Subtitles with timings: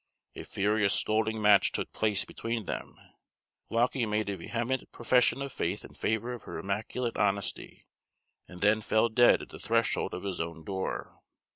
[0.33, 2.95] A furious scolding match took place between them;
[3.69, 7.85] Lauckie made a vehement profession of faith in favor of her immaculate honesty,
[8.47, 11.19] and then fell dead at the threshold of his own door.